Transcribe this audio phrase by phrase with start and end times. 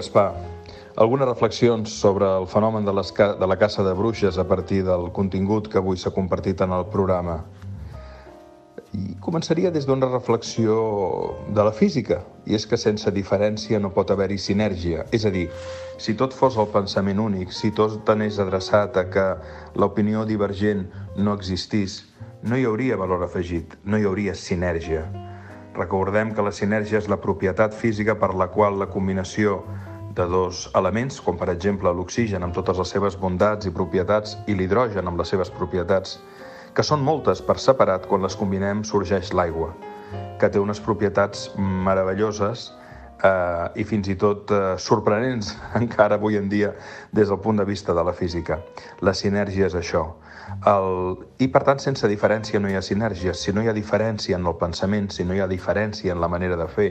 [0.00, 0.32] Gaspar.
[0.96, 5.10] Algunes reflexions sobre el fenomen de, les, de la caça de bruixes a partir del
[5.12, 7.42] contingut que avui s'ha compartit en el programa.
[8.96, 10.78] I començaria des d'una reflexió
[11.52, 15.04] de la física, i és que sense diferència no pot haver-hi sinergia.
[15.12, 15.46] És a dir,
[16.00, 19.26] si tot fos el pensament únic, si tot anés adreçat a que
[19.76, 22.00] l'opinió divergent no existís,
[22.42, 25.04] no hi hauria valor afegit, no hi hauria sinergia.
[25.76, 29.60] Recordem que la sinergia és la propietat física per la qual la combinació
[30.14, 34.56] de dos elements, com per exemple l'oxigen amb totes les seves bondats i propietats i
[34.58, 36.18] l'hidrogen amb les seves propietats,
[36.74, 39.70] que són moltes per separat, quan les combinem sorgeix l'aigua,
[40.40, 42.70] que té unes propietats meravelloses
[43.22, 46.72] eh, i fins i tot eh, sorprenents encara avui en dia
[47.12, 48.60] des del punt de vista de la física.
[49.00, 50.08] La sinergia és això.
[50.66, 51.16] El...
[51.38, 53.34] I per tant, sense diferència no hi ha sinergia.
[53.38, 56.28] Si no hi ha diferència en el pensament, si no hi ha diferència en la
[56.28, 56.88] manera de fer,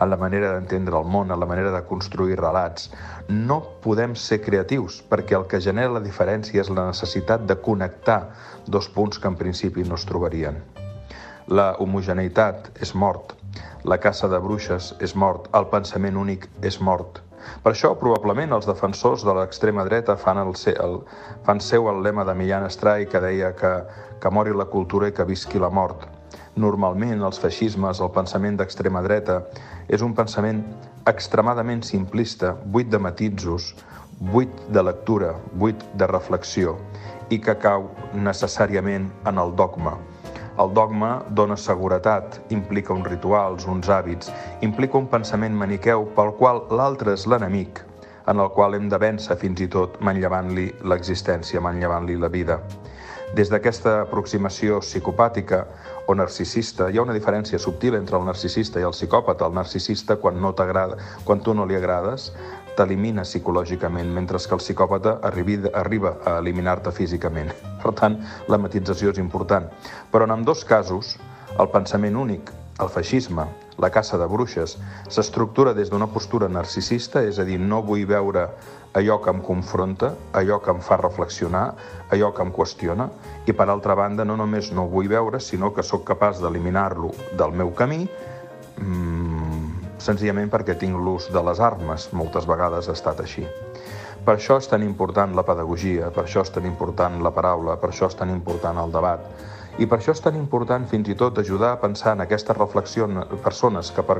[0.00, 2.90] en la manera d'entendre el món, en la manera de construir relats,
[3.28, 8.20] no podem ser creatius, perquè el que genera la diferència és la necessitat de connectar
[8.66, 10.62] dos punts que en principi no es trobarien.
[11.50, 13.34] La homogeneïtat és mort,
[13.84, 17.22] la caça de bruixes és mort, el pensament únic és mort.
[17.64, 20.52] Per això, probablement, els defensors de l'extrema dreta fan, el,
[20.84, 20.96] el,
[21.46, 23.72] fan seu el lema de Millán Estrai que deia que,
[24.20, 26.04] que mori la cultura i que visqui la mort.
[26.60, 29.40] Normalment, els feixismes, el pensament d'extrema dreta,
[29.88, 30.60] és un pensament
[31.08, 33.72] extremadament simplista, buit de matisos,
[34.20, 36.76] buit de lectura, buit de reflexió,
[37.30, 39.96] i que cau necessàriament en el dogma,
[40.60, 44.28] el dogma dona seguretat, implica uns rituals, uns hàbits,
[44.66, 47.80] implica un pensament maniqueu pel qual l'altre és l'enemic,
[48.28, 52.60] en el qual hem de vèncer fins i tot manllevant-li l'existència, manllevant-li la vida.
[53.34, 55.60] Des d'aquesta aproximació psicopàtica
[56.10, 59.46] o narcisista, hi ha una diferència subtil entre el narcisista i el psicòpata.
[59.46, 62.32] El narcisista, quan, no t'agrada, quan tu no li agrades,
[62.80, 67.52] t'elimina psicològicament, mentre que el psicòpata arribi, arriba a eliminar-te físicament.
[67.82, 68.16] Per tant,
[68.48, 69.68] la matització és important.
[70.10, 71.18] Però en dos casos,
[71.58, 72.48] el pensament únic,
[72.80, 73.44] el feixisme,
[73.80, 74.78] la caça de bruixes,
[75.08, 78.48] s'estructura des d'una postura narcisista, és a dir, no vull veure
[78.96, 81.66] allò que em confronta, allò que em fa reflexionar,
[82.10, 83.10] allò que em qüestiona,
[83.46, 87.12] i per altra banda no només no ho vull veure, sinó que sóc capaç d'eliminar-lo
[87.36, 88.06] del meu camí,
[88.80, 89.09] mmm,
[90.00, 93.46] senzillament perquè tinc l'ús de les armes, moltes vegades ha estat així.
[94.24, 97.90] Per això és tan important la pedagogia, per això és tan important la paraula, per
[97.90, 99.24] això és tan important el debat,
[99.80, 103.30] i per això és tan important fins i tot ajudar a pensar en aquestes reflexions,
[103.44, 104.18] persones que per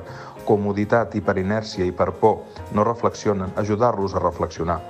[0.48, 4.80] comoditat i per inèrcia i per por no reflexionen, ajudar-los a reflexionar.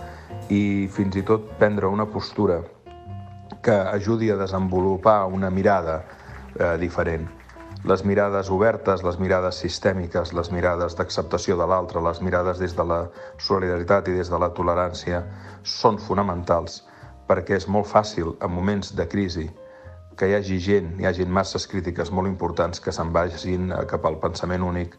[0.50, 2.60] I fins i tot prendre una postura
[3.62, 6.02] que ajudi a desenvolupar una mirada
[6.58, 7.39] eh, diferent
[7.84, 12.84] les mirades obertes, les mirades sistèmiques, les mirades d'acceptació de l'altre, les mirades des de
[12.84, 13.00] la
[13.38, 15.22] solidaritat i des de la tolerància
[15.64, 16.82] són fonamentals
[17.30, 19.46] perquè és molt fàcil en moments de crisi
[20.16, 24.18] que hi hagi gent, hi hagin masses crítiques molt importants que se'n vagin cap al
[24.20, 24.98] pensament únic,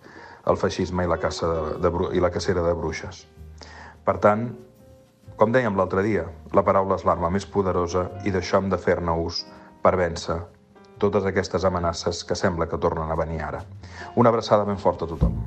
[0.49, 3.27] el feixisme i la, caça de, de, i la cacera de bruixes.
[4.07, 4.47] Per tant,
[5.37, 6.25] com dèiem l'altre dia,
[6.57, 9.43] la paraula és l'arma més poderosa i d'això hem de fer-ne ús
[9.83, 10.39] per vèncer
[11.01, 13.63] totes aquestes amenaces que sembla que tornen a venir ara.
[14.15, 15.39] Una abraçada ben forta a tothom.